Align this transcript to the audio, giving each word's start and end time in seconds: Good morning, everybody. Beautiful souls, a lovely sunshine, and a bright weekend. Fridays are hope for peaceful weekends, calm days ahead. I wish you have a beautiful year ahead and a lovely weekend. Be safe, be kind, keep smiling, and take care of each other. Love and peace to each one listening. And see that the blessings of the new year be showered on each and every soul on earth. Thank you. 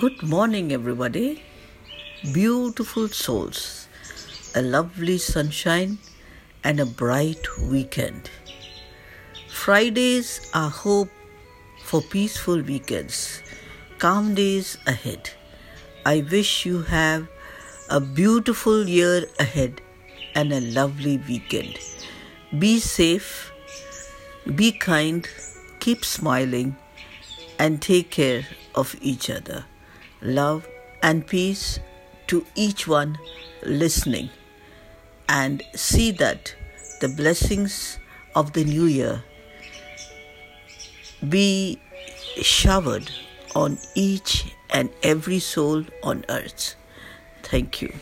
Good 0.00 0.22
morning, 0.22 0.72
everybody. 0.72 1.42
Beautiful 2.32 3.08
souls, 3.08 3.86
a 4.54 4.62
lovely 4.62 5.18
sunshine, 5.18 5.98
and 6.64 6.80
a 6.80 6.86
bright 6.86 7.46
weekend. 7.70 8.30
Fridays 9.50 10.50
are 10.54 10.70
hope 10.70 11.10
for 11.84 12.00
peaceful 12.00 12.62
weekends, 12.62 13.42
calm 13.98 14.34
days 14.34 14.78
ahead. 14.86 15.28
I 16.06 16.24
wish 16.32 16.64
you 16.64 16.80
have 16.80 17.28
a 17.90 18.00
beautiful 18.00 18.88
year 18.88 19.26
ahead 19.38 19.82
and 20.34 20.50
a 20.50 20.62
lovely 20.62 21.18
weekend. 21.28 21.78
Be 22.58 22.78
safe, 22.80 23.52
be 24.54 24.72
kind, 24.72 25.28
keep 25.78 26.06
smiling, 26.06 26.74
and 27.58 27.82
take 27.82 28.08
care 28.08 28.46
of 28.74 28.96
each 29.02 29.28
other. 29.28 29.66
Love 30.22 30.68
and 31.02 31.26
peace 31.26 31.78
to 32.26 32.44
each 32.54 32.86
one 32.86 33.18
listening. 33.62 34.30
And 35.28 35.62
see 35.74 36.10
that 36.12 36.54
the 37.00 37.08
blessings 37.08 37.98
of 38.34 38.52
the 38.52 38.64
new 38.64 38.84
year 38.84 39.22
be 41.28 41.78
showered 42.36 43.10
on 43.54 43.78
each 43.94 44.54
and 44.70 44.90
every 45.02 45.38
soul 45.38 45.84
on 46.02 46.24
earth. 46.28 46.74
Thank 47.42 47.82
you. 47.82 47.92